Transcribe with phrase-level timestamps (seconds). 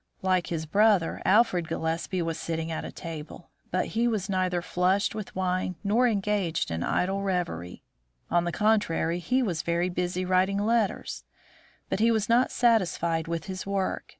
[0.23, 5.13] Like his brother, Alfred Gillespie was sitting at a table, but he was neither flushed
[5.13, 7.83] with wine nor engaged in idle revery.
[8.31, 11.23] On the contrary, he was very busy writing letters.
[11.87, 14.09] But he was not satisfied with his work.